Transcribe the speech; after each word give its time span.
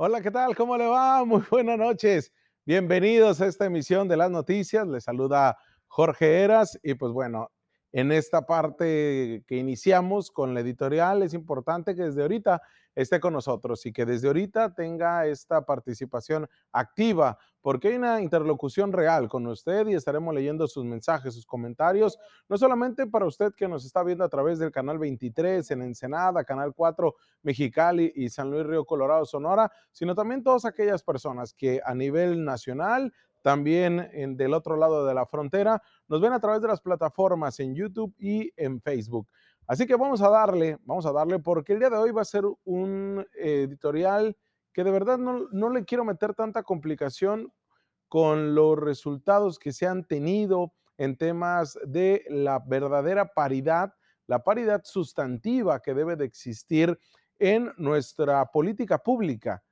Hola, 0.00 0.20
¿qué 0.20 0.30
tal? 0.30 0.54
¿Cómo 0.54 0.76
le 0.78 0.86
va? 0.86 1.24
Muy 1.24 1.42
buenas 1.50 1.76
noches. 1.76 2.32
Bienvenidos 2.64 3.40
a 3.40 3.46
esta 3.46 3.64
emisión 3.64 4.06
de 4.06 4.16
las 4.16 4.30
noticias. 4.30 4.86
Les 4.86 5.02
saluda 5.02 5.58
Jorge 5.88 6.42
Eras 6.44 6.78
y 6.84 6.94
pues 6.94 7.12
bueno, 7.12 7.50
en 7.92 8.12
esta 8.12 8.46
parte 8.46 9.44
que 9.46 9.56
iniciamos 9.56 10.30
con 10.30 10.54
la 10.54 10.60
editorial 10.60 11.22
es 11.22 11.34
importante 11.34 11.94
que 11.94 12.04
desde 12.04 12.22
ahorita 12.22 12.60
esté 12.94 13.20
con 13.20 13.32
nosotros 13.32 13.86
y 13.86 13.92
que 13.92 14.04
desde 14.04 14.26
ahorita 14.26 14.74
tenga 14.74 15.24
esta 15.26 15.64
participación 15.64 16.48
activa, 16.72 17.38
porque 17.60 17.88
hay 17.88 17.94
una 17.94 18.20
interlocución 18.20 18.92
real 18.92 19.28
con 19.28 19.46
usted 19.46 19.86
y 19.86 19.94
estaremos 19.94 20.34
leyendo 20.34 20.66
sus 20.66 20.84
mensajes, 20.84 21.34
sus 21.34 21.46
comentarios, 21.46 22.18
no 22.48 22.58
solamente 22.58 23.06
para 23.06 23.26
usted 23.26 23.52
que 23.56 23.68
nos 23.68 23.84
está 23.84 24.02
viendo 24.02 24.24
a 24.24 24.28
través 24.28 24.58
del 24.58 24.72
canal 24.72 24.98
23 24.98 25.70
en 25.70 25.82
Ensenada, 25.82 26.42
canal 26.42 26.74
4 26.74 27.14
Mexicali 27.42 28.12
y 28.16 28.30
San 28.30 28.50
Luis 28.50 28.66
Río 28.66 28.84
Colorado, 28.84 29.24
Sonora, 29.24 29.70
sino 29.92 30.16
también 30.16 30.42
todas 30.42 30.64
aquellas 30.64 31.04
personas 31.04 31.54
que 31.54 31.80
a 31.84 31.94
nivel 31.94 32.44
nacional 32.44 33.12
también 33.48 34.10
en, 34.12 34.36
del 34.36 34.52
otro 34.52 34.76
lado 34.76 35.06
de 35.06 35.14
la 35.14 35.24
frontera, 35.24 35.82
nos 36.06 36.20
ven 36.20 36.34
a 36.34 36.38
través 36.38 36.60
de 36.60 36.68
las 36.68 36.82
plataformas 36.82 37.58
en 37.60 37.74
YouTube 37.74 38.14
y 38.18 38.52
en 38.58 38.78
Facebook. 38.78 39.26
Así 39.66 39.86
que 39.86 39.96
vamos 39.96 40.20
a 40.20 40.28
darle, 40.28 40.76
vamos 40.84 41.06
a 41.06 41.12
darle, 41.12 41.38
porque 41.38 41.72
el 41.72 41.78
día 41.78 41.88
de 41.88 41.96
hoy 41.96 42.10
va 42.10 42.20
a 42.20 42.26
ser 42.26 42.44
un 42.66 43.26
editorial 43.32 44.36
que 44.70 44.84
de 44.84 44.90
verdad 44.90 45.16
no, 45.16 45.48
no 45.50 45.70
le 45.70 45.86
quiero 45.86 46.04
meter 46.04 46.34
tanta 46.34 46.62
complicación 46.62 47.50
con 48.10 48.54
los 48.54 48.78
resultados 48.78 49.58
que 49.58 49.72
se 49.72 49.86
han 49.86 50.04
tenido 50.04 50.74
en 50.98 51.16
temas 51.16 51.78
de 51.86 52.26
la 52.28 52.58
verdadera 52.58 53.32
paridad, 53.32 53.94
la 54.26 54.44
paridad 54.44 54.82
sustantiva 54.84 55.80
que 55.80 55.94
debe 55.94 56.16
de 56.16 56.26
existir 56.26 57.00
en 57.38 57.72
nuestra 57.78 58.44
política 58.52 58.98
pública, 58.98 59.64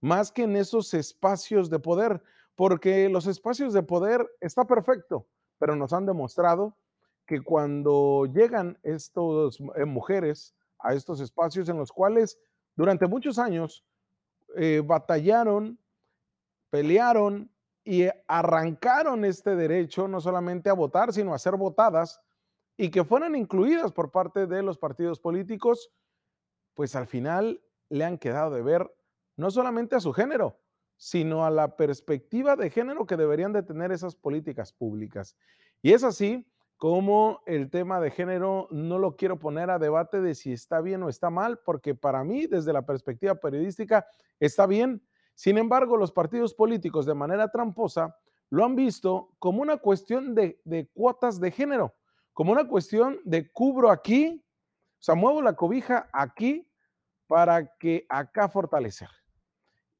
más 0.00 0.32
que 0.32 0.44
en 0.44 0.56
esos 0.56 0.94
espacios 0.94 1.68
de 1.68 1.78
poder, 1.78 2.22
porque 2.58 3.08
los 3.08 3.28
espacios 3.28 3.72
de 3.72 3.84
poder 3.84 4.28
está 4.40 4.64
perfecto, 4.64 5.28
pero 5.60 5.76
nos 5.76 5.92
han 5.92 6.06
demostrado 6.06 6.76
que 7.24 7.40
cuando 7.40 8.26
llegan 8.26 8.80
estas 8.82 9.60
eh, 9.76 9.84
mujeres 9.84 10.56
a 10.80 10.92
estos 10.92 11.20
espacios 11.20 11.68
en 11.68 11.78
los 11.78 11.92
cuales 11.92 12.36
durante 12.74 13.06
muchos 13.06 13.38
años 13.38 13.86
eh, 14.56 14.82
batallaron, 14.84 15.78
pelearon 16.68 17.48
y 17.84 18.08
arrancaron 18.26 19.24
este 19.24 19.54
derecho 19.54 20.08
no 20.08 20.20
solamente 20.20 20.68
a 20.68 20.72
votar, 20.72 21.12
sino 21.12 21.34
a 21.34 21.38
ser 21.38 21.54
votadas 21.54 22.20
y 22.76 22.90
que 22.90 23.04
fueran 23.04 23.36
incluidas 23.36 23.92
por 23.92 24.10
parte 24.10 24.48
de 24.48 24.64
los 24.64 24.78
partidos 24.78 25.20
políticos, 25.20 25.92
pues 26.74 26.96
al 26.96 27.06
final 27.06 27.62
le 27.88 28.04
han 28.04 28.18
quedado 28.18 28.50
de 28.50 28.62
ver 28.62 28.92
no 29.36 29.48
solamente 29.52 29.94
a 29.94 30.00
su 30.00 30.12
género, 30.12 30.58
sino 30.98 31.46
a 31.46 31.50
la 31.50 31.76
perspectiva 31.76 32.56
de 32.56 32.68
género 32.68 33.06
que 33.06 33.16
deberían 33.16 33.54
de 33.54 33.62
tener 33.62 33.92
esas 33.92 34.14
políticas 34.14 34.72
públicas. 34.72 35.36
Y 35.80 35.92
es 35.92 36.04
así 36.04 36.46
como 36.76 37.40
el 37.46 37.70
tema 37.70 38.00
de 38.00 38.10
género 38.10 38.68
no 38.70 38.98
lo 38.98 39.16
quiero 39.16 39.38
poner 39.38 39.70
a 39.70 39.78
debate 39.78 40.20
de 40.20 40.34
si 40.34 40.52
está 40.52 40.80
bien 40.80 41.02
o 41.02 41.08
está 41.08 41.30
mal, 41.30 41.58
porque 41.64 41.94
para 41.94 42.22
mí, 42.24 42.46
desde 42.46 42.72
la 42.72 42.82
perspectiva 42.82 43.36
periodística, 43.36 44.06
está 44.38 44.66
bien. 44.66 45.02
Sin 45.34 45.56
embargo, 45.56 45.96
los 45.96 46.12
partidos 46.12 46.52
políticos 46.52 47.06
de 47.06 47.14
manera 47.14 47.48
tramposa 47.50 48.16
lo 48.50 48.64
han 48.64 48.76
visto 48.76 49.34
como 49.38 49.62
una 49.62 49.76
cuestión 49.76 50.34
de, 50.34 50.60
cuotas 50.94 51.40
de 51.40 51.50
género, 51.50 51.94
como 52.32 52.52
una 52.52 52.66
cuestión 52.66 53.20
de 53.24 53.50
cubro 53.50 53.90
aquí, 53.90 54.44
o 55.00 55.02
sea, 55.02 55.14
muevo 55.14 55.42
la 55.42 55.54
cobija 55.54 56.08
aquí 56.12 56.68
para 57.26 57.76
que 57.76 58.06
acá 58.08 58.48
fortalecer. 58.48 59.08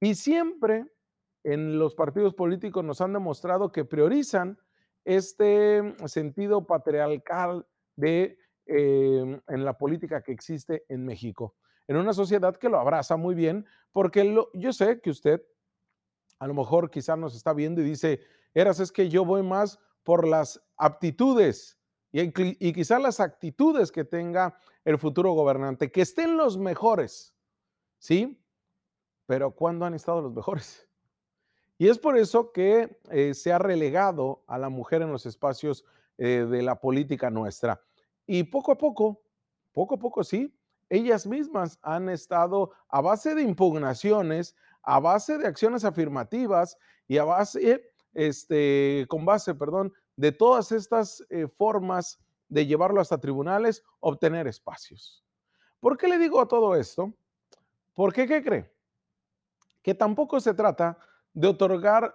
Y 0.01 0.15
siempre 0.15 0.87
en 1.45 1.79
los 1.79 1.95
partidos 1.95 2.35
políticos 2.35 2.85
nos 2.85 3.01
han 3.01 3.13
demostrado 3.13 3.73
que 3.73 3.85
priorizan 3.85 4.59
este 5.05 5.95
sentido 6.06 6.67
patriarcal 6.67 7.67
de, 7.97 8.39
em, 8.67 9.41
en 9.47 9.65
la 9.65 9.78
política 9.78 10.22
que 10.22 10.33
existe 10.33 10.84
en 10.89 11.05
México, 11.05 11.56
en 11.87 11.97
una 11.97 12.12
sociedad 12.12 12.56
que 12.56 12.69
lo 12.69 12.78
abraza 12.78 13.17
muy 13.17 13.34
bien, 13.34 13.67
porque 13.93 14.37
yo 14.55 14.72
sé 14.72 15.00
que 15.00 15.11
usted 15.11 15.43
a 16.39 16.47
lo 16.47 16.55
mejor 16.55 16.91
quizás 16.91 17.19
nos 17.19 17.34
está 17.34 17.53
viendo 17.53 17.81
y 17.81 17.84
dice, 17.84 18.21
Eras, 18.55 18.81
es 18.81 18.93
que 18.93 19.09
yo 19.09 19.25
voy 19.25 19.43
más 19.43 19.78
por 20.05 20.27
las 20.27 20.62
aptitudes 20.77 21.81
y, 22.12 22.21
y 22.21 22.72
quizás 22.72 23.03
las 23.03 23.21
actitudes 23.21 23.91
que 23.91 24.05
tenga 24.05 24.59
el 24.84 24.99
futuro 24.99 25.33
gobernante, 25.33 25.91
que 25.91 26.03
estén 26.03 26.37
los 26.37 26.59
mejores, 26.59 27.34
¿sí? 27.99 28.41
Pero 29.28 29.50
¿cuándo 29.50 29.84
han 29.84 29.93
estado 29.93 30.22
los 30.22 30.33
mejores? 30.33 30.89
Y 31.77 31.89
es 31.89 31.99
por 31.99 32.16
eso 32.16 32.50
que 32.50 32.99
eh, 33.11 33.34
se 33.34 33.53
ha 33.53 33.59
relegado 33.59 34.43
a 34.47 34.56
la 34.56 34.71
mujer 34.71 35.03
en 35.03 35.12
los 35.12 35.27
espacios 35.27 35.84
eh, 36.16 36.47
de 36.50 36.62
la 36.62 36.81
política 36.81 37.28
nuestra. 37.28 37.78
Y 38.27 38.44
poco 38.44 38.72
a 38.72 38.78
poco, 38.78 39.21
poco 39.72 39.97
a 39.97 39.99
poco 39.99 40.25
sí, 40.25 40.59
ellas 40.89 41.27
mismas 41.27 41.78
han 41.83 42.09
estado 42.09 42.72
a 42.89 43.03
base 43.03 43.34
de 43.34 43.43
impugnaciones, 43.43 44.56
a 44.83 44.99
base 44.99 45.37
de 45.37 45.47
acciones 45.47 45.84
afirmativas 45.84 46.78
y 47.06 47.19
a 47.19 47.25
base, 47.25 47.93
este, 48.15 49.05
con 49.10 49.27
base, 49.27 49.55
perdón, 49.55 49.93
de 50.16 50.33
todas 50.33 50.72
estas 50.72 51.22
eh, 51.28 51.47
formas 51.47 52.19
de 52.49 52.65
llevarlo 52.65 53.03
hasta 53.03 53.21
tribunales, 53.21 53.84
obtener 54.00 54.47
espacios. 54.47 55.22
¿Por 55.81 55.99
qué 55.99 56.09
le 56.09 56.16
digo 56.16 56.49
todo 56.49 56.75
esto? 56.75 57.12
Porque, 57.93 58.27
¿qué 58.27 58.43
cree? 58.43 58.78
Que 59.88 59.94
tampoco 59.94 60.38
se 60.38 60.53
trata 60.53 60.99
de 61.32 61.49
otorgar 61.49 62.15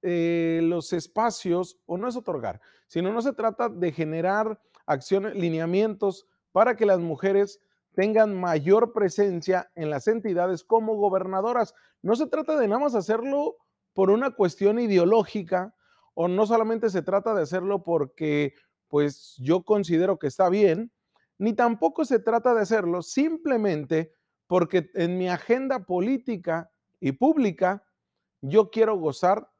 eh, 0.00 0.60
los 0.62 0.94
espacios, 0.94 1.78
o 1.84 1.98
no 1.98 2.08
es 2.08 2.16
otorgar, 2.16 2.62
sino 2.86 3.12
no 3.12 3.20
se 3.20 3.34
trata 3.34 3.68
de 3.68 3.92
generar 3.92 4.58
acciones, 4.86 5.34
lineamientos 5.34 6.26
para 6.50 6.76
que 6.76 6.86
las 6.86 6.98
mujeres 6.98 7.60
tengan 7.92 8.34
mayor 8.34 8.94
presencia 8.94 9.70
en 9.74 9.90
las 9.90 10.08
entidades 10.08 10.64
como 10.64 10.94
gobernadoras. 10.94 11.74
No 12.00 12.16
se 12.16 12.26
trata 12.26 12.58
de 12.58 12.68
nada 12.68 12.80
más 12.80 12.94
hacerlo 12.94 13.58
por 13.92 14.08
una 14.08 14.30
cuestión 14.30 14.78
ideológica 14.78 15.74
o 16.14 16.26
no 16.26 16.46
solamente 16.46 16.88
se 16.88 17.02
trata 17.02 17.34
de 17.34 17.42
hacerlo 17.42 17.82
porque 17.82 18.54
pues 18.88 19.36
yo 19.36 19.62
considero 19.62 20.18
que 20.18 20.28
está 20.28 20.48
bien, 20.48 20.90
ni 21.36 21.52
tampoco 21.52 22.06
se 22.06 22.18
trata 22.18 22.54
de 22.54 22.62
hacerlo 22.62 23.02
simplemente 23.02 24.14
porque 24.46 24.90
en 24.94 25.18
mi 25.18 25.28
agenda 25.28 25.84
política 25.84 26.70
y 27.00 27.12
pública 27.12 27.84
yo 28.42 28.70
quiero 28.70 28.96
gozar 28.96 29.50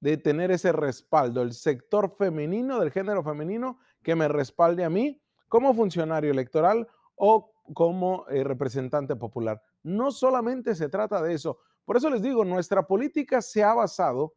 de 0.00 0.16
tener 0.16 0.50
ese 0.50 0.72
respaldo, 0.72 1.42
el 1.42 1.52
sector 1.52 2.14
femenino, 2.16 2.80
del 2.80 2.90
género 2.90 3.22
femenino, 3.22 3.78
que 4.02 4.14
me 4.14 4.28
respalde 4.28 4.84
a 4.84 4.90
mí 4.90 5.20
como 5.48 5.74
funcionario 5.74 6.30
electoral 6.30 6.88
o 7.16 7.52
como 7.74 8.26
eh, 8.28 8.42
representante 8.44 9.14
popular. 9.16 9.62
No 9.82 10.10
solamente 10.10 10.74
se 10.74 10.88
trata 10.88 11.22
de 11.22 11.34
eso. 11.34 11.58
Por 11.84 11.96
eso 11.96 12.08
les 12.08 12.22
digo, 12.22 12.44
nuestra 12.44 12.86
política 12.86 13.42
se 13.42 13.62
ha 13.62 13.74
basado 13.74 14.34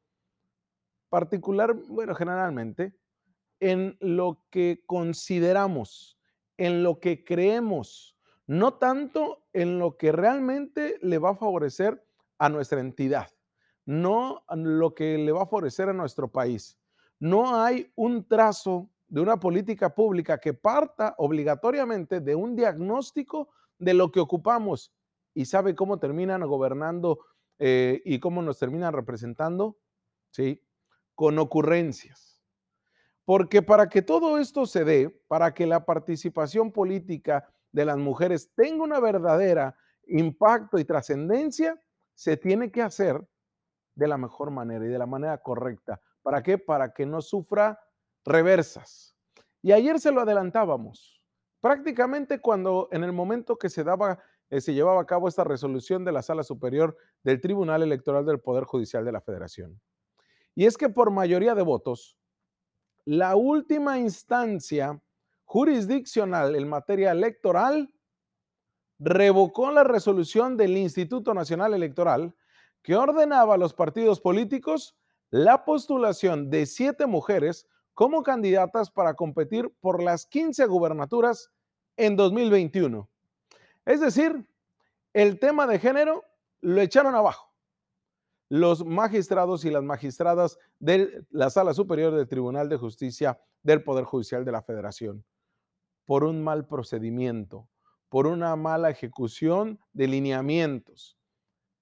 particular, 1.09 1.73
bueno, 1.73 2.15
generalmente, 2.15 2.93
en 3.59 3.95
lo 4.01 4.43
que 4.49 4.83
consideramos, 4.85 6.17
en 6.57 6.83
lo 6.83 6.99
que 6.99 7.23
creemos, 7.23 8.17
no 8.47 8.73
tanto 8.73 9.45
en 9.53 9.79
lo 9.79 9.95
que 9.97 10.11
realmente 10.11 10.97
le 11.01 11.19
va 11.19 11.29
a 11.29 11.35
favorecer 11.35 12.03
a 12.43 12.49
nuestra 12.49 12.81
entidad 12.81 13.27
no 13.85 14.43
lo 14.49 14.93
que 14.93 15.17
le 15.17 15.31
va 15.31 15.43
a 15.43 15.45
favorecer 15.45 15.89
a 15.89 15.93
nuestro 15.93 16.31
país. 16.31 16.77
No 17.19 17.61
hay 17.61 17.91
un 17.95 18.27
trazo 18.27 18.89
de 19.07 19.21
una 19.21 19.39
política 19.39 19.93
pública 19.93 20.39
que 20.39 20.53
parta 20.53 21.15
obligatoriamente 21.17 22.19
de 22.19 22.35
un 22.35 22.55
diagnóstico 22.55 23.49
de 23.77 23.93
lo 23.93 24.11
que 24.11 24.19
ocupamos 24.19 24.93
y 25.33 25.45
sabe 25.45 25.75
cómo 25.75 25.99
terminan 25.99 26.41
gobernando 26.47 27.19
eh, 27.59 28.01
y 28.05 28.19
cómo 28.19 28.41
nos 28.41 28.57
terminan 28.57 28.93
representando, 28.93 29.77
¿sí? 30.31 30.63
Con 31.15 31.37
ocurrencias. 31.39 32.41
Porque 33.25 33.61
para 33.61 33.87
que 33.87 34.01
todo 34.01 34.37
esto 34.37 34.65
se 34.65 34.83
dé, 34.83 35.09
para 35.27 35.53
que 35.53 35.65
la 35.65 35.85
participación 35.85 36.71
política 36.71 37.49
de 37.71 37.85
las 37.85 37.97
mujeres 37.97 38.51
tenga 38.55 38.83
una 38.83 38.99
verdadera 38.99 39.75
impacto 40.07 40.77
y 40.77 40.85
trascendencia, 40.85 41.79
se 42.13 42.37
tiene 42.37 42.71
que 42.71 42.81
hacer 42.81 43.27
de 43.95 44.07
la 44.07 44.17
mejor 44.17 44.51
manera 44.51 44.85
y 44.85 44.89
de 44.89 44.99
la 44.99 45.05
manera 45.05 45.37
correcta. 45.39 46.01
¿Para 46.21 46.41
qué? 46.41 46.57
Para 46.57 46.93
que 46.93 47.05
no 47.05 47.21
sufra 47.21 47.79
reversas. 48.25 49.15
Y 49.61 49.71
ayer 49.71 49.99
se 49.99 50.11
lo 50.11 50.21
adelantábamos. 50.21 51.21
Prácticamente 51.61 52.39
cuando 52.39 52.89
en 52.91 53.03
el 53.03 53.13
momento 53.13 53.57
que 53.57 53.69
se 53.69 53.83
daba 53.83 54.19
eh, 54.49 54.61
se 54.61 54.73
llevaba 54.73 55.01
a 55.01 55.05
cabo 55.05 55.27
esta 55.27 55.43
resolución 55.43 56.05
de 56.05 56.11
la 56.11 56.21
Sala 56.21 56.43
Superior 56.43 56.95
del 57.23 57.41
Tribunal 57.41 57.81
Electoral 57.81 58.25
del 58.25 58.39
Poder 58.39 58.65
Judicial 58.65 59.03
de 59.03 59.11
la 59.11 59.21
Federación. 59.21 59.81
Y 60.53 60.65
es 60.65 60.77
que 60.77 60.89
por 60.89 61.11
mayoría 61.11 61.55
de 61.55 61.63
votos, 61.63 62.19
la 63.05 63.35
última 63.35 63.97
instancia 63.97 65.01
jurisdiccional 65.45 66.55
en 66.55 66.69
materia 66.69 67.11
electoral 67.11 67.92
revocó 68.99 69.71
la 69.71 69.83
resolución 69.83 70.57
del 70.57 70.77
Instituto 70.77 71.33
Nacional 71.33 71.73
Electoral 71.73 72.35
que 72.81 72.95
ordenaba 72.95 73.55
a 73.55 73.57
los 73.57 73.73
partidos 73.73 74.19
políticos 74.19 74.95
la 75.29 75.65
postulación 75.65 76.49
de 76.49 76.65
siete 76.65 77.07
mujeres 77.07 77.67
como 77.93 78.23
candidatas 78.23 78.91
para 78.91 79.13
competir 79.13 79.73
por 79.79 80.01
las 80.01 80.25
15 80.25 80.65
gubernaturas 80.65 81.51
en 81.97 82.15
2021. 82.15 83.09
Es 83.85 83.99
decir, 83.99 84.45
el 85.13 85.39
tema 85.39 85.67
de 85.67 85.79
género 85.79 86.23
lo 86.61 86.81
echaron 86.81 87.15
abajo. 87.15 87.51
Los 88.49 88.85
magistrados 88.85 89.65
y 89.65 89.71
las 89.71 89.83
magistradas 89.83 90.59
de 90.79 91.25
la 91.29 91.49
Sala 91.49 91.73
Superior 91.73 92.13
del 92.13 92.27
Tribunal 92.27 92.69
de 92.69 92.77
Justicia 92.77 93.39
del 93.63 93.83
Poder 93.83 94.05
Judicial 94.05 94.45
de 94.45 94.51
la 94.51 94.61
Federación 94.61 95.25
por 96.05 96.23
un 96.23 96.43
mal 96.43 96.67
procedimiento, 96.67 97.69
por 98.13 98.27
una 98.27 98.55
mala 98.55 98.91
ejecución 98.91 99.79
de 99.91 100.05
lineamientos. 100.05 101.17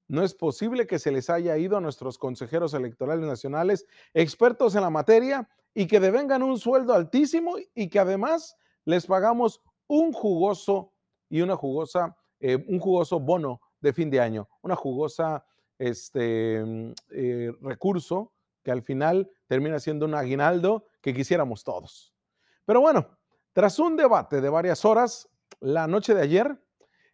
No 0.07 0.23
es 0.23 0.33
posible 0.33 0.87
que 0.87 0.97
se 0.97 1.11
les 1.11 1.29
haya 1.29 1.57
ido 1.57 1.75
a 1.75 1.81
nuestros 1.81 2.17
consejeros 2.17 2.73
electorales 2.73 3.25
nacionales 3.25 3.85
expertos 4.13 4.73
en 4.75 4.81
la 4.83 4.89
materia 4.89 5.49
y 5.73 5.87
que 5.87 5.99
devengan 5.99 6.41
un 6.41 6.57
sueldo 6.57 6.93
altísimo 6.93 7.55
y 7.75 7.89
que 7.89 7.99
además 7.99 8.55
les 8.85 9.07
pagamos 9.07 9.61
un 9.87 10.13
jugoso 10.13 10.93
y 11.27 11.41
una 11.41 11.57
jugosa, 11.57 12.15
eh, 12.39 12.63
un 12.65 12.79
jugoso 12.79 13.19
bono 13.19 13.59
de 13.81 13.91
fin 13.91 14.09
de 14.09 14.21
año, 14.21 14.47
una 14.61 14.77
jugosa 14.77 15.43
este, 15.77 16.63
mm, 16.63 16.93
eh, 17.09 17.51
recurso 17.59 18.31
que 18.63 18.71
al 18.71 18.83
final 18.83 19.29
termina 19.47 19.81
siendo 19.81 20.05
un 20.05 20.15
aguinaldo 20.15 20.85
que 21.01 21.13
quisiéramos 21.13 21.65
todos. 21.65 22.13
Pero 22.63 22.79
bueno, 22.79 23.17
tras 23.51 23.79
un 23.79 23.97
debate 23.97 24.39
de 24.39 24.47
varias 24.47 24.85
horas, 24.85 25.27
la 25.59 25.87
noche 25.87 26.13
de 26.13 26.21
ayer, 26.21 26.57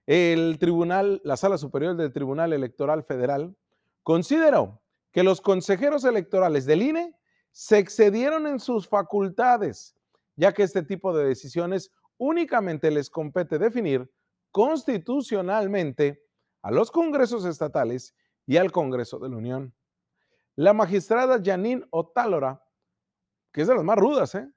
el 0.05 0.57
tribunal, 0.59 1.21
la 1.23 1.37
Sala 1.37 1.57
Superior 1.57 1.95
del 1.95 2.13
Tribunal 2.13 2.53
Electoral 2.53 3.03
Federal, 3.03 3.55
consideró 4.03 4.81
que 5.11 5.23
los 5.23 5.41
consejeros 5.41 6.05
electorales 6.05 6.65
del 6.65 6.81
INE 6.81 7.15
se 7.51 7.79
excedieron 7.79 8.47
en 8.47 8.59
sus 8.59 8.87
facultades, 8.87 9.95
ya 10.35 10.53
que 10.53 10.63
este 10.63 10.83
tipo 10.83 11.15
de 11.15 11.25
decisiones 11.25 11.91
únicamente 12.17 12.91
les 12.91 13.09
compete 13.09 13.57
definir 13.57 14.09
constitucionalmente 14.51 16.23
a 16.61 16.71
los 16.71 16.91
congresos 16.91 17.45
estatales 17.45 18.15
y 18.45 18.57
al 18.57 18.71
Congreso 18.71 19.19
de 19.19 19.29
la 19.29 19.37
Unión. 19.37 19.73
La 20.55 20.73
magistrada 20.73 21.41
Janine 21.43 21.85
Otálora, 21.91 22.63
que 23.51 23.61
es 23.61 23.67
de 23.67 23.75
las 23.75 23.83
más 23.83 23.97
rudas 23.97 24.35
¿eh? 24.35 24.49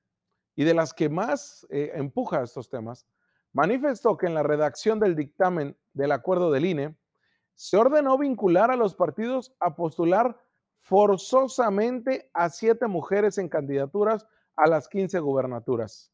y 0.56 0.64
de 0.64 0.74
las 0.74 0.94
que 0.94 1.08
más 1.08 1.66
eh, 1.70 1.92
empuja 1.94 2.42
estos 2.42 2.68
temas, 2.68 3.06
manifestó 3.52 4.16
que 4.16 4.26
en 4.26 4.34
la 4.34 4.42
redacción 4.42 5.00
del 5.00 5.16
dictamen 5.16 5.76
del 5.92 6.12
acuerdo 6.12 6.50
del 6.50 6.66
INE 6.66 6.96
se 7.54 7.76
ordenó 7.76 8.16
vincular 8.16 8.70
a 8.70 8.76
los 8.76 8.94
partidos 8.94 9.54
a 9.60 9.74
postular 9.74 10.40
forzosamente 10.78 12.30
a 12.32 12.48
siete 12.48 12.86
mujeres 12.86 13.38
en 13.38 13.48
candidaturas 13.48 14.26
a 14.56 14.66
las 14.66 14.88
15 14.88 15.20
gubernaturas. 15.20 16.12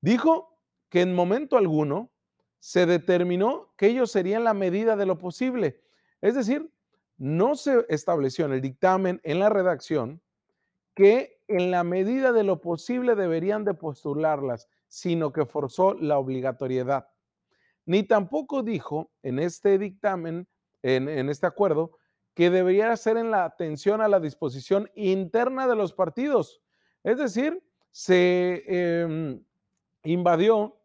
Dijo 0.00 0.58
que 0.88 1.02
en 1.02 1.14
momento 1.14 1.56
alguno 1.56 2.10
se 2.58 2.86
determinó 2.86 3.72
que 3.76 3.86
ellos 3.86 4.10
serían 4.10 4.44
la 4.44 4.54
medida 4.54 4.96
de 4.96 5.06
lo 5.06 5.18
posible. 5.18 5.82
Es 6.20 6.34
decir, 6.34 6.72
no 7.16 7.54
se 7.54 7.84
estableció 7.88 8.46
en 8.46 8.52
el 8.52 8.60
dictamen, 8.60 9.20
en 9.24 9.38
la 9.38 9.48
redacción, 9.48 10.22
que 10.94 11.40
en 11.48 11.70
la 11.70 11.84
medida 11.84 12.32
de 12.32 12.44
lo 12.44 12.60
posible 12.60 13.14
deberían 13.14 13.64
de 13.64 13.74
postularlas, 13.74 14.68
sino 14.88 15.32
que 15.32 15.46
forzó 15.46 15.94
la 15.94 16.18
obligatoriedad. 16.18 17.08
Ni 17.84 18.02
tampoco 18.02 18.62
dijo 18.62 19.10
en 19.22 19.38
este 19.38 19.78
dictamen, 19.78 20.48
en, 20.82 21.28
este 21.28 21.46
acuerdo, 21.46 21.92
que 22.34 22.50
debería 22.50 22.96
ser 22.96 23.16
en 23.16 23.30
la 23.30 23.44
atención 23.44 24.00
a 24.00 24.08
la 24.08 24.20
disposición 24.20 24.90
interna 24.94 25.66
de 25.66 25.76
los 25.76 25.92
partidos. 25.92 26.62
Es 27.02 27.18
decir, 27.18 27.62
se 27.90 28.62
em, 28.66 29.44
invadió 30.04 30.76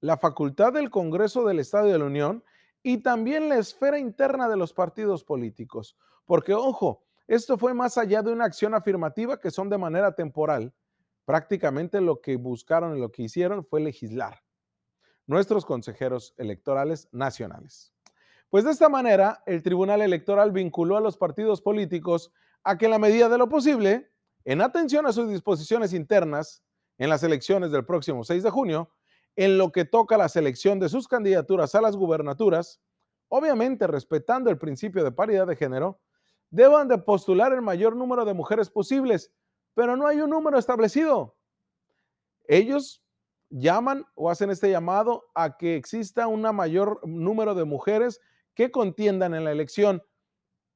la 0.00 0.16
facultad 0.16 0.72
del 0.72 0.90
Congreso 0.90 1.44
del 1.44 1.60
Estado 1.60 1.86
de 1.86 1.98
la 1.98 2.04
Unión 2.04 2.44
y 2.82 2.98
también 2.98 3.48
la 3.48 3.58
esfera 3.58 3.98
interna 3.98 4.48
de 4.48 4.56
los 4.56 4.72
partidos 4.72 5.24
políticos. 5.24 5.96
Porque, 6.24 6.54
ojo, 6.54 7.04
esto 7.26 7.58
fue 7.58 7.74
más 7.74 7.98
allá 7.98 8.22
de 8.22 8.32
una 8.32 8.44
acción 8.44 8.74
afirmativa 8.74 9.40
que 9.40 9.50
son 9.50 9.68
de 9.68 9.78
manera 9.78 10.14
temporal. 10.14 10.72
Prácticamente 11.26 12.00
lo 12.00 12.22
que 12.22 12.36
buscaron 12.36 12.96
y 12.96 13.00
lo 13.00 13.12
que 13.12 13.24
hicieron 13.24 13.66
fue 13.66 13.80
legislar 13.80 14.42
nuestros 15.26 15.66
consejeros 15.66 16.34
electorales 16.38 17.08
nacionales. 17.12 17.92
Pues 18.48 18.64
de 18.64 18.70
esta 18.70 18.88
manera, 18.88 19.42
el 19.44 19.62
Tribunal 19.62 20.00
Electoral 20.00 20.52
vinculó 20.52 20.96
a 20.96 21.00
los 21.00 21.16
partidos 21.18 21.60
políticos 21.60 22.32
a 22.62 22.78
que 22.78 22.86
en 22.86 22.92
la 22.92 22.98
medida 22.98 23.28
de 23.28 23.38
lo 23.38 23.48
posible, 23.48 24.10
en 24.44 24.60
atención 24.60 25.04
a 25.04 25.12
sus 25.12 25.28
disposiciones 25.28 25.92
internas 25.92 26.62
en 26.96 27.10
las 27.10 27.22
elecciones 27.24 27.72
del 27.72 27.84
próximo 27.84 28.22
6 28.22 28.44
de 28.44 28.50
junio, 28.50 28.92
en 29.34 29.58
lo 29.58 29.72
que 29.72 29.84
toca 29.84 30.16
la 30.16 30.28
selección 30.28 30.78
de 30.78 30.88
sus 30.88 31.08
candidaturas 31.08 31.74
a 31.74 31.80
las 31.80 31.96
gubernaturas, 31.96 32.80
obviamente 33.28 33.88
respetando 33.88 34.48
el 34.48 34.58
principio 34.58 35.02
de 35.02 35.12
paridad 35.12 35.46
de 35.46 35.56
género, 35.56 36.00
deban 36.50 36.86
de 36.86 36.98
postular 36.98 37.52
el 37.52 37.62
mayor 37.62 37.96
número 37.96 38.24
de 38.24 38.32
mujeres 38.32 38.70
posibles, 38.70 39.32
pero 39.76 39.94
no 39.94 40.06
hay 40.06 40.22
un 40.22 40.30
número 40.30 40.58
establecido. 40.58 41.36
Ellos 42.48 43.04
llaman 43.50 44.06
o 44.14 44.30
hacen 44.30 44.48
este 44.48 44.70
llamado 44.70 45.24
a 45.34 45.58
que 45.58 45.76
exista 45.76 46.28
un 46.28 46.40
mayor 46.40 47.06
número 47.06 47.54
de 47.54 47.64
mujeres 47.64 48.22
que 48.54 48.70
contiendan 48.70 49.34
en 49.34 49.44
la 49.44 49.52
elección 49.52 50.02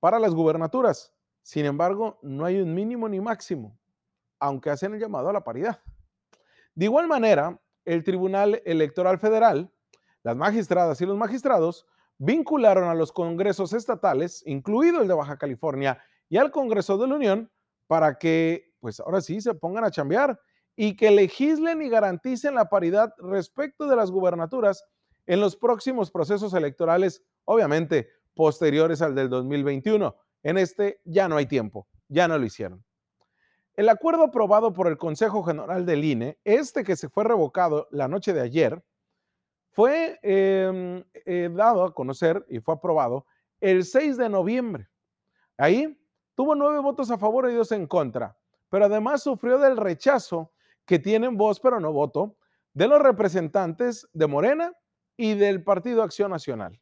para 0.01 0.19
las 0.19 0.35
gubernaturas. 0.35 1.15
Sin 1.43 1.65
embargo, 1.65 2.19
no 2.21 2.45
hay 2.45 2.61
un 2.61 2.75
mínimo 2.75 3.09
ni 3.09 3.21
máximo, 3.21 3.75
aunque 4.39 4.69
hacen 4.69 4.93
el 4.93 5.01
llamado 5.01 5.31
a 5.31 5.33
la 5.33 5.45
paridad. 5.45 5.81
De 6.75 6.85
igual 6.85 7.09
manera, 7.09 7.59
el 7.87 8.05
Tribunal 8.05 8.61
Electoral 8.67 9.19
Federal, 9.19 9.73
las 10.23 10.37
magistradas 10.37 11.01
y 11.01 11.07
los 11.07 11.17
magistrados 11.17 11.87
vincularon 12.19 12.85
a 12.85 12.95
los 12.95 13.13
congresos 13.13 13.73
estatales, 13.73 14.43
incluido 14.45 15.01
el 15.01 15.09
de 15.09 15.15
Baja 15.15 15.39
California, 15.39 16.03
y 16.29 16.37
al 16.37 16.51
Congreso 16.51 16.99
de 16.99 17.09
la 17.09 17.15
Unión, 17.15 17.51
para 17.87 18.19
que, 18.19 18.70
pues 18.81 19.01
ahora 19.01 19.21
sí, 19.21 19.41
se 19.41 19.55
pongan 19.55 19.85
a 19.85 19.91
chambear 19.91 20.41
y 20.77 20.97
que 20.97 21.11
legislen 21.11 21.83
y 21.83 21.89
garanticen 21.89 22.55
la 22.55 22.69
paridad 22.69 23.13
respecto 23.19 23.87
de 23.87 23.97
las 23.97 24.11
gubernaturas 24.11 24.85
en 25.27 25.41
los 25.41 25.57
próximos 25.57 26.11
procesos 26.11 26.55
electorales 26.55 27.23
obviamente 27.45 28.09
posteriores 28.35 29.03
al 29.03 29.15
del 29.15 29.29
2021. 29.29 30.17
En 30.43 30.59
este 30.59 31.01
ya 31.05 31.29
no 31.29 31.37
hay 31.37 31.47
tiempo, 31.47 31.87
ya 32.09 32.27
no 32.27 32.39
lo 32.39 32.45
hicieron. 32.45 32.85
El 33.75 33.89
acuerdo 33.89 34.25
aprobado 34.25 34.73
por 34.73 34.89
el 34.89 34.99
Consejo 34.99 35.43
General 35.43 35.87
del 35.87 36.05
INE, 36.05 36.39
este 36.45 36.85
que 36.85 36.97
se 36.97 37.09
fue 37.09 37.25
revocado 37.25 37.89
la 37.91 38.09
noche 38.09 38.33
de 38.33 38.41
ayer, 38.41 38.83
fue 39.71 40.19
em, 40.23 41.05
eh, 41.25 41.49
dado 41.53 41.85
a 41.85 41.95
conocer 41.95 42.45
y 42.49 42.61
fue 42.61 42.75
aprobado 42.75 43.27
el 43.61 43.85
6 43.85 44.17
de 44.17 44.29
noviembre. 44.29 44.89
Ahí 45.57 45.97
tuvo 46.35 46.55
nueve 46.55 46.81
votos 46.81 47.11
a 47.11 47.19
favor 47.19 47.49
y 47.51 47.55
dos 47.55 47.71
en 47.73 47.87
contra, 47.87 48.37
pero 48.71 48.87
además 48.87 49.23
sufrió 49.23 49.59
del 49.59 49.77
rechazo 49.77 50.53
que 50.87 50.99
tienen 50.99 51.37
voz 51.37 51.61
pero 51.61 51.79
no 51.79 51.93
voto 51.93 52.37
de 52.73 52.89
los 52.89 53.03
representantes 53.03 54.09
de 54.13 54.27
Morena 54.27 54.73
y 55.17 55.35
del 55.35 55.63
Partido 55.63 56.03
Acción 56.03 56.31
Nacional. 56.31 56.81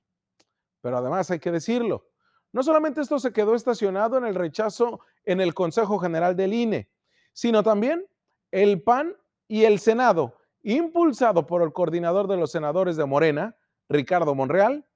Pero 0.81 0.99
además 0.99 1.31
hay 1.31 1.41
que 1.41 1.51
decirlo, 1.51 2.07
no 2.53 2.63
solamente 2.63 3.01
esto 3.01 3.19
se 3.19 3.33
quedó 3.33 3.55
estacionado 3.55 4.17
en 4.17 4.25
el 4.25 4.35
rechazo 4.35 5.01
en 5.25 5.41
el 5.41 5.55
Consejo 5.55 5.99
General 5.99 6.37
del 6.37 6.55
INE, 6.55 6.89
sino 7.33 7.63
también 7.63 8.07
el 8.51 8.83
PAN 8.83 9.17
y 9.49 9.65
el 9.65 9.79
Senado, 9.79 10.37
impulsado 10.63 11.47
por 11.47 11.63
el 11.63 11.73
coordinador 11.73 12.29
de 12.29 12.37
los 12.37 12.53
senadores 12.53 12.97
de 12.97 13.07
Morena, 13.07 13.57
Ricardo 13.89 14.35
Monreal, 14.35 14.87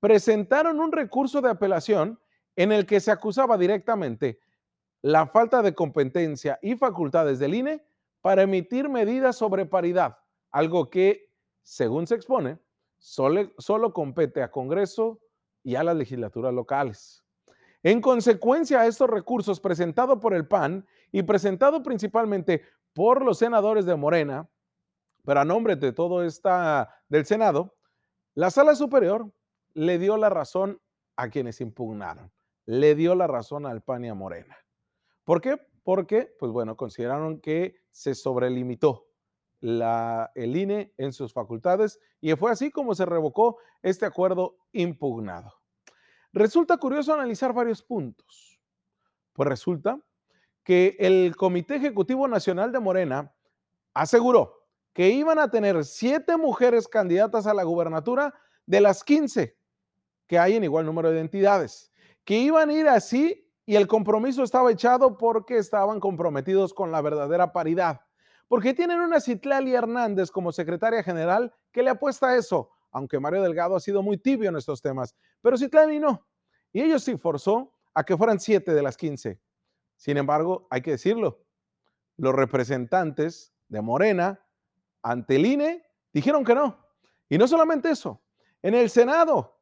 presentaron 0.00 0.80
un 0.80 0.92
recurso 0.92 1.40
de 1.40 1.50
apelación 1.50 2.20
en 2.56 2.72
el 2.72 2.86
que 2.86 3.00
se 3.00 3.10
acusaba 3.10 3.56
directamente 3.56 4.38
la 5.04 5.26
falta 5.26 5.60
de 5.60 5.74
competencia 5.74 6.58
y 6.62 6.76
facultades 6.76 7.38
del 7.38 7.54
INE 7.54 7.84
para 8.22 8.40
emitir 8.40 8.88
medidas 8.88 9.36
sobre 9.36 9.66
paridad, 9.66 10.16
algo 10.50 10.88
que, 10.88 11.30
según 11.62 12.06
se 12.06 12.14
expone, 12.14 12.58
solo, 12.96 13.52
solo 13.58 13.92
compete 13.92 14.42
a 14.42 14.50
Congreso 14.50 15.20
y 15.62 15.74
a 15.74 15.84
las 15.84 15.94
legislaturas 15.94 16.54
locales. 16.54 17.22
En 17.82 18.00
consecuencia 18.00 18.80
a 18.80 18.86
estos 18.86 19.10
recursos 19.10 19.60
presentados 19.60 20.20
por 20.20 20.32
el 20.32 20.48
PAN 20.48 20.86
y 21.12 21.22
presentado 21.22 21.82
principalmente 21.82 22.62
por 22.94 23.22
los 23.22 23.36
senadores 23.36 23.84
de 23.84 23.96
Morena, 23.96 24.48
pero 25.22 25.40
a 25.40 25.44
nombre 25.44 25.76
de 25.76 25.92
todo 25.92 26.24
esta 26.24 26.98
del 27.10 27.26
Senado, 27.26 27.76
la 28.34 28.50
Sala 28.50 28.74
Superior 28.74 29.30
le 29.74 29.98
dio 29.98 30.16
la 30.16 30.30
razón 30.30 30.80
a 31.16 31.28
quienes 31.28 31.60
impugnaron, 31.60 32.32
le 32.64 32.94
dio 32.94 33.14
la 33.14 33.26
razón 33.26 33.66
al 33.66 33.82
PAN 33.82 34.06
y 34.06 34.08
a 34.08 34.14
Morena. 34.14 34.63
¿Por 35.24 35.40
qué? 35.40 35.58
Porque, 35.82 36.34
pues 36.38 36.52
bueno, 36.52 36.76
consideraron 36.76 37.40
que 37.40 37.76
se 37.90 38.14
sobrelimitó 38.14 39.08
la, 39.60 40.30
el 40.34 40.56
INE 40.56 40.92
en 40.98 41.12
sus 41.12 41.32
facultades 41.32 41.98
y 42.20 42.34
fue 42.34 42.50
así 42.50 42.70
como 42.70 42.94
se 42.94 43.06
revocó 43.06 43.58
este 43.82 44.06
acuerdo 44.06 44.56
impugnado. 44.72 45.52
Resulta 46.32 46.76
curioso 46.76 47.14
analizar 47.14 47.52
varios 47.52 47.82
puntos. 47.82 48.60
Pues 49.32 49.48
resulta 49.48 50.00
que 50.62 50.96
el 50.98 51.36
Comité 51.36 51.76
Ejecutivo 51.76 52.26
Nacional 52.28 52.72
de 52.72 52.80
Morena 52.80 53.34
aseguró 53.92 54.64
que 54.92 55.10
iban 55.10 55.38
a 55.38 55.50
tener 55.50 55.84
siete 55.84 56.36
mujeres 56.36 56.88
candidatas 56.88 57.46
a 57.46 57.54
la 57.54 57.64
gubernatura 57.64 58.34
de 58.66 58.80
las 58.80 59.04
15 59.04 59.56
que 60.26 60.38
hay 60.38 60.56
en 60.56 60.64
igual 60.64 60.86
número 60.86 61.10
de 61.10 61.20
entidades, 61.20 61.92
que 62.24 62.38
iban 62.38 62.70
a 62.70 62.72
ir 62.72 62.88
así 62.88 63.43
y 63.66 63.76
el 63.76 63.86
compromiso 63.86 64.42
estaba 64.42 64.70
echado 64.70 65.16
porque 65.16 65.58
estaban 65.58 66.00
comprometidos 66.00 66.74
con 66.74 66.92
la 66.92 67.00
verdadera 67.00 67.52
paridad, 67.52 68.00
porque 68.48 68.74
tienen 68.74 69.00
una 69.00 69.20
Citlali 69.20 69.74
Hernández 69.74 70.30
como 70.30 70.52
secretaria 70.52 71.02
general 71.02 71.52
que 71.72 71.82
le 71.82 71.90
apuesta 71.90 72.28
a 72.28 72.36
eso, 72.36 72.70
aunque 72.90 73.18
Mario 73.18 73.42
Delgado 73.42 73.76
ha 73.76 73.80
sido 73.80 74.02
muy 74.02 74.18
tibio 74.18 74.50
en 74.50 74.56
estos 74.56 74.82
temas, 74.82 75.14
pero 75.40 75.56
Citlali 75.56 75.98
no. 75.98 76.26
Y 76.72 76.82
ellos 76.82 77.02
sí 77.04 77.16
forzó 77.16 77.72
a 77.94 78.04
que 78.04 78.16
fueran 78.16 78.40
siete 78.40 78.74
de 78.74 78.82
las 78.82 78.96
15. 78.96 79.40
Sin 79.96 80.16
embargo, 80.16 80.66
hay 80.70 80.82
que 80.82 80.92
decirlo, 80.92 81.44
los 82.16 82.34
representantes 82.34 83.54
de 83.68 83.80
Morena 83.80 84.44
ante 85.02 85.36
el 85.36 85.46
INE 85.46 85.84
dijeron 86.12 86.44
que 86.44 86.54
no. 86.54 86.84
Y 87.28 87.38
no 87.38 87.48
solamente 87.48 87.90
eso, 87.90 88.22
en 88.62 88.74
el 88.74 88.90
Senado, 88.90 89.58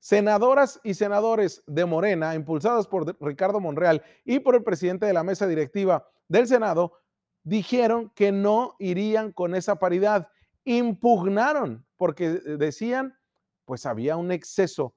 senadoras 0.00 0.80
y 0.82 0.94
senadores 0.94 1.62
de 1.66 1.84
Morena, 1.84 2.34
impulsadas 2.34 2.88
por 2.88 3.16
Ricardo 3.20 3.60
Monreal 3.60 4.02
y 4.24 4.40
por 4.40 4.56
el 4.56 4.64
presidente 4.64 5.06
de 5.06 5.12
la 5.12 5.22
mesa 5.22 5.46
directiva 5.46 6.08
del 6.28 6.48
Senado, 6.48 6.94
dijeron 7.42 8.10
que 8.14 8.32
no 8.32 8.76
irían 8.78 9.32
con 9.32 9.54
esa 9.54 9.78
paridad. 9.78 10.28
Impugnaron 10.64 11.86
porque 11.96 12.30
decían, 12.30 13.16
pues 13.64 13.86
había 13.86 14.16
un 14.16 14.32
exceso 14.32 14.94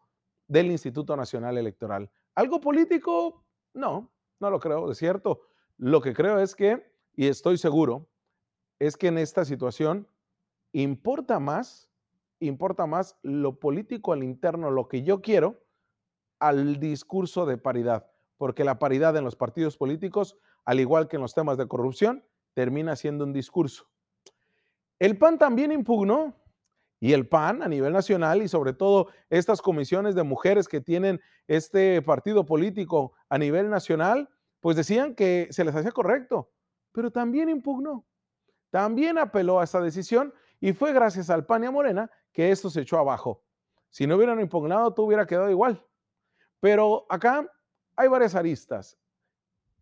del 0.47 0.71
Instituto 0.71 1.15
Nacional 1.15 1.57
Electoral. 1.57 2.09
¿Algo 2.35 2.59
político? 2.59 3.45
No, 3.73 4.11
no 4.39 4.49
lo 4.49 4.59
creo, 4.59 4.89
es 4.91 4.97
cierto. 4.97 5.41
Lo 5.77 6.01
que 6.01 6.13
creo 6.13 6.39
es 6.39 6.55
que, 6.55 6.91
y 7.15 7.27
estoy 7.27 7.57
seguro, 7.57 8.09
es 8.79 8.97
que 8.97 9.07
en 9.07 9.17
esta 9.17 9.45
situación 9.45 10.07
importa 10.71 11.39
más, 11.39 11.89
importa 12.45 12.85
más 12.85 13.17
lo 13.21 13.59
político 13.59 14.13
al 14.13 14.23
interno, 14.23 14.71
lo 14.71 14.87
que 14.87 15.03
yo 15.03 15.21
quiero, 15.21 15.63
al 16.39 16.79
discurso 16.79 17.45
de 17.45 17.57
paridad, 17.57 18.09
porque 18.37 18.63
la 18.63 18.79
paridad 18.79 19.15
en 19.15 19.23
los 19.23 19.35
partidos 19.35 19.77
políticos, 19.77 20.37
al 20.65 20.79
igual 20.79 21.07
que 21.07 21.15
en 21.15 21.21
los 21.21 21.33
temas 21.33 21.57
de 21.57 21.67
corrupción, 21.67 22.25
termina 22.53 22.95
siendo 22.95 23.23
un 23.23 23.33
discurso. 23.33 23.87
El 24.99 25.17
PAN 25.17 25.37
también 25.37 25.71
impugnó 25.71 26.35
y 26.99 27.13
el 27.13 27.27
PAN 27.27 27.61
a 27.61 27.67
nivel 27.67 27.91
nacional 27.91 28.41
y 28.41 28.47
sobre 28.47 28.73
todo 28.73 29.07
estas 29.29 29.61
comisiones 29.61 30.15
de 30.15 30.23
mujeres 30.23 30.67
que 30.67 30.79
tienen 30.79 31.19
este 31.47 32.01
partido 32.01 32.45
político 32.45 33.13
a 33.27 33.37
nivel 33.37 33.69
nacional, 33.69 34.29
pues 34.61 34.77
decían 34.77 35.13
que 35.13 35.47
se 35.51 35.65
les 35.65 35.75
hacía 35.75 35.91
correcto, 35.91 36.51
pero 36.93 37.11
también 37.11 37.49
impugnó. 37.49 38.05
También 38.69 39.17
apeló 39.17 39.59
a 39.59 39.65
esta 39.65 39.81
decisión 39.81 40.33
y 40.61 40.71
fue 40.71 40.93
gracias 40.93 41.29
al 41.29 41.45
PAN 41.45 41.63
y 41.63 41.67
a 41.67 41.71
Morena 41.71 42.09
que 42.33 42.51
esto 42.51 42.69
se 42.69 42.81
echó 42.81 42.97
abajo. 42.97 43.41
Si 43.89 44.05
no 44.07 44.17
hubieran 44.17 44.41
impugnado, 44.41 44.93
todo 44.93 45.05
hubiera 45.05 45.25
quedado 45.25 45.49
igual. 45.49 45.85
Pero 46.59 47.05
acá 47.09 47.49
hay 47.95 48.07
varias 48.09 48.35
aristas. 48.35 48.97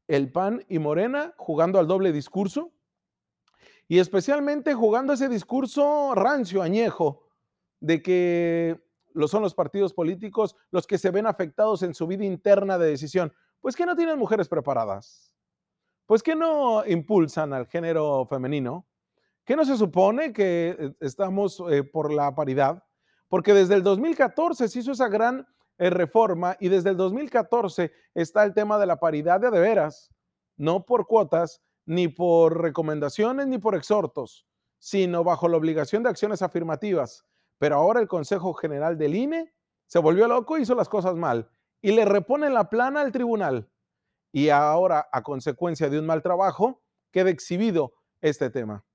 El 0.08 0.32
PAN 0.32 0.64
y 0.68 0.80
Morena 0.80 1.34
jugando 1.38 1.80
al 1.80 1.88
doble 1.88 2.12
discurso, 2.12 2.72
y 3.88 4.00
especialmente 4.00 4.74
jugando 4.74 5.14
ese 5.14 5.28
discurso 5.28 6.14
rancio, 6.16 6.62
añejo, 6.62 7.28
de 7.80 8.02
que 8.02 8.82
lo 9.14 9.28
son 9.28 9.42
los 9.42 9.54
partidos 9.54 9.94
políticos 9.94 10.56
los 10.70 10.88
que 10.88 10.98
se 10.98 11.12
ven 11.12 11.26
afectados 11.28 11.84
en 11.84 11.94
su 11.94 12.08
vida 12.08 12.24
interna 12.24 12.78
de 12.78 12.88
decisión. 12.88 13.34
Pues 13.60 13.76
que 13.76 13.86
no 13.86 13.96
tienen 13.96 14.18
mujeres 14.18 14.48
preparadas. 14.48 15.36
Pues 16.06 16.24
que 16.24 16.36
no 16.36 16.86
impulsan 16.86 17.54
al 17.54 17.68
género 17.68 18.26
femenino. 18.28 18.88
Que 19.52 19.58
no 19.58 19.66
se 19.66 19.76
supone 19.76 20.32
que 20.32 20.78
eh, 20.80 20.94
estamos 21.02 21.62
eh, 21.70 21.84
por 21.84 22.14
la 22.14 22.34
paridad. 22.34 22.86
Porque 23.28 23.54
desde 23.54 23.76
el 23.76 23.84
2014 23.84 24.70
se 24.70 24.80
hizo 24.80 24.94
esa 24.94 25.10
gran 25.10 25.46
eh, 25.78 25.90
reforma 25.90 26.56
y 26.62 26.70
desde 26.70 26.92
el 26.92 26.96
2014 26.96 27.92
está 28.14 28.46
el 28.46 28.54
tema 28.54 28.80
de 28.80 28.86
la 28.86 29.02
paridad 29.02 29.42
de 29.42 29.52
de 29.52 29.60
veras, 29.60 30.10
no 30.56 30.86
por 30.86 31.06
cuotas, 31.06 31.62
ni 31.86 32.08
por 32.08 32.62
recomendaciones 32.62 33.46
ni 33.48 33.58
por 33.58 33.76
exhortos, 33.76 34.48
sino 34.80 35.26
bajo 35.26 35.50
la 35.50 35.58
obligación 35.58 36.02
de 36.04 36.12
acciones 36.12 36.42
afirmativas. 36.42 37.26
Pero 37.58 37.76
ahora 37.76 38.00
el 38.00 38.08
Consejo 38.08 38.54
General 38.54 38.98
del 38.98 39.16
INE 39.16 39.54
se 39.86 40.00
volvió 40.00 40.30
loco 40.30 40.58
y 40.58 40.62
hizo 40.62 40.76
las 40.76 40.88
cosas 40.88 41.16
mal 41.16 41.50
y 41.82 41.92
le 41.92 42.06
repone 42.06 42.50
la 42.50 42.70
plana 42.70 43.02
al 43.02 43.12
tribunal. 43.12 43.70
Y 44.32 44.48
ahora, 44.48 45.10
a 45.12 45.22
consecuencia 45.24 45.90
de 45.90 46.00
un 46.00 46.06
mal 46.06 46.22
trabajo, 46.22 46.82
queda 47.12 47.30
exhibido 47.30 47.92
este 48.22 48.50
tema. 48.50 48.86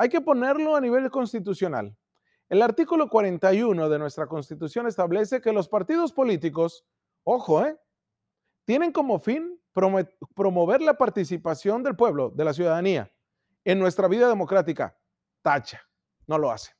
Hay 0.00 0.08
que 0.08 0.20
ponerlo 0.20 0.76
a 0.76 0.80
nivel 0.80 1.10
constitucional. 1.10 1.92
El 2.48 2.62
artículo 2.62 3.08
41 3.08 3.88
de 3.88 3.98
nuestra 3.98 4.28
Constitución 4.28 4.86
establece 4.86 5.40
que 5.40 5.52
los 5.52 5.68
partidos 5.68 6.12
políticos, 6.12 6.86
ojo, 7.24 7.66
¿eh? 7.66 7.76
tienen 8.64 8.92
como 8.92 9.18
fin 9.18 9.60
promover 10.34 10.82
la 10.82 10.94
participación 10.94 11.82
del 11.82 11.96
pueblo, 11.96 12.30
de 12.30 12.44
la 12.44 12.54
ciudadanía, 12.54 13.12
en 13.64 13.80
nuestra 13.80 14.06
vida 14.06 14.28
democrática. 14.28 14.96
Tacha, 15.42 15.82
no 16.28 16.38
lo 16.38 16.52
hace. 16.52 16.70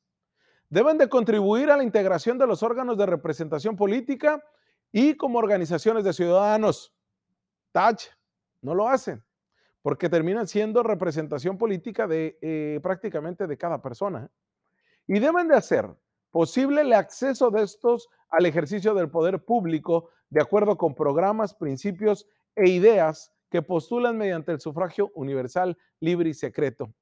Deben 0.68 0.96
de 0.96 1.08
contribuir 1.08 1.72
a 1.72 1.76
la 1.76 1.82
integración 1.82 2.38
de 2.38 2.46
los 2.46 2.62
órganos 2.62 2.96
de 2.96 3.06
representación 3.06 3.74
política 3.74 4.40
y 4.92 5.16
como 5.16 5.40
organizaciones 5.40 6.04
de 6.04 6.12
ciudadanos. 6.12 6.94
Tacha, 7.72 8.16
no 8.62 8.76
lo 8.76 8.88
hacen, 8.88 9.24
porque 9.88 10.10
terminan 10.10 10.46
siendo 10.46 10.82
representación 10.82 11.56
política 11.56 12.06
de 12.06 12.36
eh, 12.42 12.78
prácticamente 12.82 13.46
de 13.46 13.56
cada 13.56 13.80
persona. 13.80 14.30
Y 15.06 15.18
deben 15.18 15.48
de 15.48 15.56
hacer 15.56 15.88
posible 16.30 16.82
el 16.82 16.92
acceso 16.92 17.50
de 17.50 17.62
estos 17.62 18.10
al 18.28 18.44
ejercicio 18.44 18.92
del 18.92 19.08
poder 19.08 19.42
público 19.42 20.10
de 20.28 20.42
acuerdo 20.42 20.76
con 20.76 20.94
programas, 20.94 21.54
principios 21.54 22.28
e 22.54 22.68
ideas 22.68 23.32
que 23.48 23.62
postulan 23.62 24.18
mediante 24.18 24.52
el 24.52 24.60
sufragio 24.60 25.10
universal, 25.14 25.78
libre 26.00 26.28
y 26.28 26.34
secreto. 26.34 26.92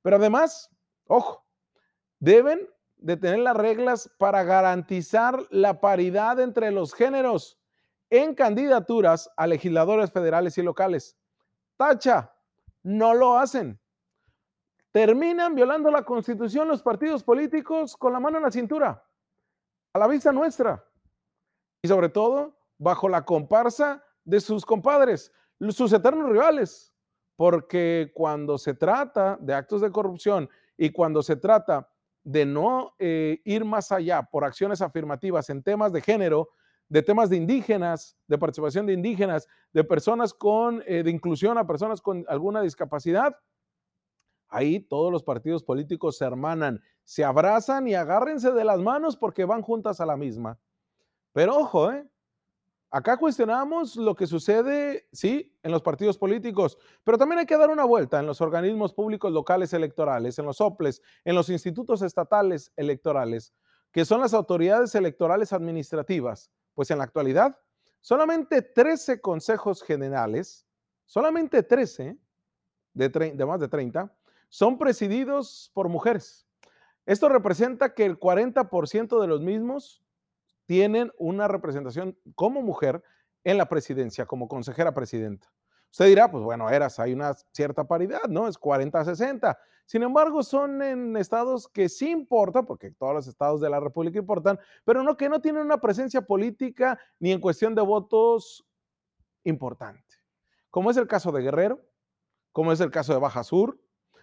Pero 0.00 0.16
además, 0.16 0.70
ojo, 1.08 1.44
deben 2.18 2.66
de 2.96 3.18
tener 3.18 3.40
las 3.40 3.58
reglas 3.58 4.10
para 4.16 4.42
garantizar 4.42 5.38
la 5.50 5.82
paridad 5.82 6.40
entre 6.40 6.70
los 6.70 6.94
géneros 6.94 7.60
en 8.08 8.34
candidaturas 8.34 9.28
a 9.36 9.46
legisladores 9.46 10.10
federales 10.10 10.56
y 10.56 10.62
locales. 10.62 11.18
No 12.82 13.14
lo 13.14 13.38
hacen. 13.38 13.78
Terminan 14.90 15.54
violando 15.54 15.90
la 15.90 16.04
constitución 16.04 16.68
los 16.68 16.82
partidos 16.82 17.22
políticos 17.22 17.96
con 17.96 18.12
la 18.12 18.20
mano 18.20 18.38
en 18.38 18.44
la 18.44 18.50
cintura, 18.50 19.02
a 19.94 19.98
la 19.98 20.06
vista 20.06 20.32
nuestra. 20.32 20.84
Y 21.82 21.88
sobre 21.88 22.08
todo, 22.08 22.58
bajo 22.78 23.08
la 23.08 23.24
comparsa 23.24 24.04
de 24.24 24.40
sus 24.40 24.66
compadres, 24.66 25.32
sus 25.70 25.92
eternos 25.92 26.30
rivales. 26.30 26.92
Porque 27.36 28.12
cuando 28.14 28.58
se 28.58 28.74
trata 28.74 29.38
de 29.40 29.54
actos 29.54 29.80
de 29.80 29.90
corrupción 29.90 30.48
y 30.76 30.90
cuando 30.90 31.22
se 31.22 31.36
trata 31.36 31.88
de 32.22 32.44
no 32.44 32.94
eh, 32.98 33.40
ir 33.44 33.64
más 33.64 33.90
allá 33.90 34.22
por 34.22 34.44
acciones 34.44 34.82
afirmativas 34.82 35.48
en 35.48 35.62
temas 35.62 35.92
de 35.92 36.02
género, 36.02 36.50
de 36.92 37.02
temas 37.02 37.30
de 37.30 37.36
indígenas, 37.36 38.18
de 38.26 38.36
participación 38.36 38.84
de 38.84 38.92
indígenas, 38.92 39.48
de 39.72 39.82
personas 39.82 40.34
con, 40.34 40.82
eh, 40.86 41.02
de 41.02 41.10
inclusión 41.10 41.56
a 41.56 41.66
personas 41.66 42.02
con 42.02 42.26
alguna 42.28 42.60
discapacidad, 42.60 43.34
ahí 44.50 44.78
todos 44.78 45.10
los 45.10 45.22
partidos 45.22 45.64
políticos 45.64 46.18
se 46.18 46.26
hermanan, 46.26 46.82
se 47.02 47.24
abrazan 47.24 47.88
y 47.88 47.94
agárrense 47.94 48.52
de 48.52 48.64
las 48.64 48.78
manos 48.78 49.16
porque 49.16 49.46
van 49.46 49.62
juntas 49.62 50.02
a 50.02 50.06
la 50.06 50.18
misma. 50.18 50.58
Pero 51.32 51.56
ojo, 51.56 51.90
¿eh? 51.90 52.06
Acá 52.90 53.16
cuestionamos 53.16 53.96
lo 53.96 54.14
que 54.14 54.26
sucede, 54.26 55.08
sí, 55.12 55.56
en 55.62 55.70
los 55.72 55.80
partidos 55.80 56.18
políticos, 56.18 56.76
pero 57.04 57.16
también 57.16 57.38
hay 57.38 57.46
que 57.46 57.56
dar 57.56 57.70
una 57.70 57.84
vuelta 57.84 58.20
en 58.20 58.26
los 58.26 58.42
organismos 58.42 58.92
públicos 58.92 59.32
locales 59.32 59.72
electorales, 59.72 60.38
en 60.38 60.44
los 60.44 60.60
OPLES, 60.60 61.00
en 61.24 61.34
los 61.34 61.48
institutos 61.48 62.02
estatales 62.02 62.70
electorales, 62.76 63.54
que 63.92 64.04
son 64.04 64.20
las 64.20 64.34
autoridades 64.34 64.94
electorales 64.94 65.54
administrativas. 65.54 66.50
Pues 66.74 66.90
en 66.90 66.98
la 66.98 67.04
actualidad, 67.04 67.58
solamente 68.00 68.62
13 68.62 69.20
consejos 69.20 69.82
generales, 69.82 70.66
solamente 71.06 71.62
13 71.62 72.16
de, 72.94 73.46
más 73.46 73.60
de 73.60 73.68
30, 73.68 74.14
son 74.48 74.78
presididos 74.78 75.70
por 75.74 75.88
mujeres. 75.88 76.46
Esto 77.06 77.28
representa 77.28 77.94
que 77.94 78.04
el 78.04 78.18
40% 78.18 79.20
de 79.20 79.26
los 79.26 79.40
mismos 79.40 80.02
tienen 80.66 81.12
una 81.18 81.48
representación 81.48 82.18
como 82.34 82.62
mujer 82.62 83.02
en 83.44 83.58
la 83.58 83.68
presidencia, 83.68 84.26
como 84.26 84.48
consejera 84.48 84.94
presidenta. 84.94 85.52
Usted 85.92 86.06
dirá, 86.06 86.30
pues 86.30 86.42
bueno, 86.42 86.70
eras, 86.70 86.98
hay 86.98 87.12
una 87.12 87.34
cierta 87.52 87.84
paridad, 87.84 88.24
¿no? 88.28 88.48
Es 88.48 88.58
40-60. 88.58 89.56
Sin 89.84 90.02
embargo, 90.02 90.42
son 90.42 90.80
en 90.80 91.18
estados 91.18 91.68
que 91.68 91.90
sí 91.90 92.10
importan, 92.10 92.64
porque 92.64 92.90
todos 92.92 93.12
los 93.12 93.26
estados 93.26 93.60
de 93.60 93.68
la 93.68 93.78
República 93.78 94.18
importan, 94.18 94.58
pero 94.84 95.02
no 95.02 95.18
que 95.18 95.28
no 95.28 95.42
tienen 95.42 95.62
una 95.62 95.78
presencia 95.78 96.22
política 96.22 96.98
ni 97.18 97.30
en 97.30 97.40
cuestión 97.40 97.74
de 97.74 97.82
votos 97.82 98.66
importante. 99.44 100.16
Como 100.70 100.90
es 100.90 100.96
el 100.96 101.06
caso 101.06 101.30
de 101.30 101.42
Guerrero, 101.42 101.78
como 102.52 102.72
es 102.72 102.80
el 102.80 102.90
caso 102.90 103.12
de 103.12 103.18
Baja 103.18 103.44
Sur, 103.44 103.78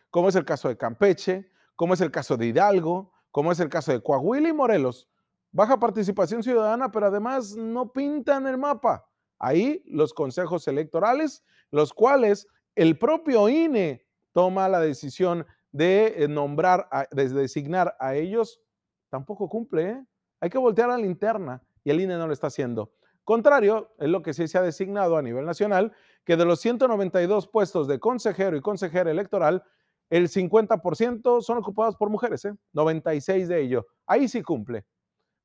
como 0.09 0.29
es 0.29 0.35
el 0.35 0.45
caso 0.45 0.69
de 0.69 0.77
Campeche, 0.77 1.51
como 1.75 1.93
es 1.93 2.01
el 2.01 2.09
caso 2.09 2.35
de 2.35 2.47
Hidalgo, 2.47 3.13
como 3.29 3.51
es 3.51 3.59
el 3.59 3.69
caso 3.69 3.91
de 3.91 4.01
Coahuila 4.01 4.49
y 4.49 4.53
Morelos. 4.53 5.07
Baja 5.51 5.77
participación 5.79 6.41
ciudadana, 6.41 6.91
pero 6.91 7.05
además 7.05 7.55
no 7.55 7.91
pintan 7.91 8.47
el 8.47 8.57
mapa. 8.57 9.08
Ahí 9.39 9.81
los 9.87 10.13
consejos 10.13 10.67
electorales, 10.67 11.43
los 11.71 11.93
cuales 11.93 12.47
el 12.75 12.97
propio 12.97 13.49
INE 13.49 14.05
toma 14.33 14.69
la 14.69 14.79
decisión 14.79 15.45
de 15.71 16.23
eh, 16.23 16.27
nombrar, 16.27 16.87
de 17.11 17.29
designar 17.29 17.95
a 17.99 18.15
ellos, 18.15 18.61
tampoco 19.09 19.49
cumple. 19.49 19.89
¿eh? 19.89 20.05
Hay 20.41 20.49
que 20.49 20.57
voltear 20.57 20.89
a 20.89 20.97
la 20.97 21.05
interna 21.05 21.63
y 21.83 21.89
el 21.89 22.01
INE 22.01 22.17
no 22.17 22.27
lo 22.27 22.33
está 22.33 22.47
haciendo. 22.47 22.91
Contrario, 23.23 23.93
es 23.99 24.09
lo 24.09 24.21
que 24.21 24.33
sí 24.33 24.47
se 24.47 24.57
ha 24.57 24.61
designado 24.61 25.15
a 25.15 25.21
nivel 25.21 25.45
nacional, 25.45 25.93
que 26.25 26.35
de 26.35 26.45
los 26.45 26.59
192 26.61 27.47
puestos 27.47 27.87
de 27.87 27.99
consejero 27.99 28.57
y 28.57 28.61
consejera 28.61 29.11
electoral, 29.11 29.63
el 30.09 30.29
50% 30.29 31.41
son 31.41 31.57
ocupados 31.59 31.95
por 31.95 32.09
mujeres, 32.09 32.43
¿eh? 32.45 32.55
96 32.73 33.47
de 33.47 33.61
ellos. 33.61 33.85
Ahí 34.07 34.27
sí 34.27 34.41
cumple. 34.41 34.85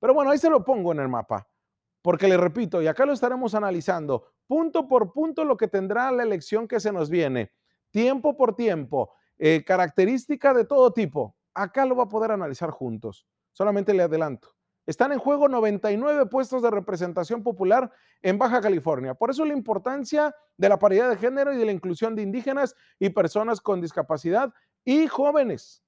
Pero 0.00 0.14
bueno, 0.14 0.30
ahí 0.30 0.38
se 0.38 0.48
lo 0.48 0.64
pongo 0.64 0.92
en 0.92 1.00
el 1.00 1.08
mapa. 1.08 1.46
Porque 2.04 2.28
le 2.28 2.36
repito, 2.36 2.82
y 2.82 2.86
acá 2.86 3.06
lo 3.06 3.14
estaremos 3.14 3.54
analizando 3.54 4.26
punto 4.46 4.86
por 4.86 5.14
punto 5.14 5.42
lo 5.42 5.56
que 5.56 5.68
tendrá 5.68 6.12
la 6.12 6.22
elección 6.22 6.68
que 6.68 6.78
se 6.78 6.92
nos 6.92 7.08
viene, 7.08 7.50
tiempo 7.90 8.36
por 8.36 8.54
tiempo, 8.54 9.14
eh, 9.38 9.64
característica 9.66 10.52
de 10.52 10.66
todo 10.66 10.92
tipo. 10.92 11.34
Acá 11.54 11.86
lo 11.86 11.96
va 11.96 12.02
a 12.02 12.08
poder 12.10 12.30
analizar 12.30 12.68
juntos. 12.68 13.26
Solamente 13.52 13.94
le 13.94 14.02
adelanto. 14.02 14.50
Están 14.84 15.12
en 15.12 15.18
juego 15.18 15.48
99 15.48 16.26
puestos 16.26 16.60
de 16.60 16.70
representación 16.70 17.42
popular 17.42 17.90
en 18.20 18.36
Baja 18.36 18.60
California. 18.60 19.14
Por 19.14 19.30
eso 19.30 19.46
la 19.46 19.54
importancia 19.54 20.36
de 20.58 20.68
la 20.68 20.78
paridad 20.78 21.08
de 21.08 21.16
género 21.16 21.54
y 21.54 21.56
de 21.56 21.64
la 21.64 21.72
inclusión 21.72 22.14
de 22.14 22.20
indígenas 22.20 22.76
y 22.98 23.08
personas 23.08 23.62
con 23.62 23.80
discapacidad 23.80 24.52
y 24.84 25.06
jóvenes. 25.06 25.82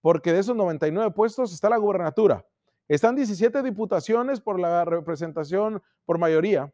Porque 0.00 0.32
de 0.32 0.38
esos 0.38 0.54
99 0.54 1.10
puestos 1.10 1.52
está 1.52 1.68
la 1.68 1.76
gubernatura, 1.76 2.46
están 2.94 3.14
17 3.14 3.62
diputaciones 3.62 4.40
por 4.40 4.58
la 4.58 4.84
representación 4.84 5.80
por 6.04 6.18
mayoría, 6.18 6.72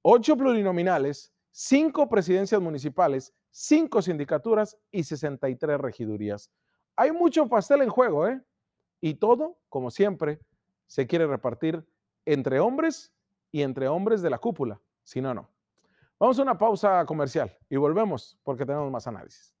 8 0.00 0.34
plurinominales, 0.38 1.34
5 1.50 2.08
presidencias 2.08 2.62
municipales, 2.62 3.34
5 3.50 4.00
sindicaturas 4.00 4.78
y 4.90 5.04
63 5.04 5.78
regidurías. 5.78 6.50
Hay 6.96 7.12
mucho 7.12 7.46
pastel 7.46 7.82
en 7.82 7.90
juego, 7.90 8.26
¿eh? 8.26 8.40
Y 9.02 9.16
todo, 9.16 9.58
como 9.68 9.90
siempre, 9.90 10.40
se 10.86 11.06
quiere 11.06 11.26
repartir 11.26 11.86
entre 12.24 12.58
hombres 12.58 13.12
y 13.52 13.60
entre 13.60 13.86
hombres 13.88 14.22
de 14.22 14.30
la 14.30 14.38
cúpula. 14.38 14.80
Si 15.02 15.20
no, 15.20 15.34
no. 15.34 15.50
Vamos 16.18 16.38
a 16.38 16.42
una 16.42 16.56
pausa 16.56 17.04
comercial 17.04 17.54
y 17.68 17.76
volvemos 17.76 18.38
porque 18.44 18.64
tenemos 18.64 18.90
más 18.90 19.06
análisis. 19.06 19.54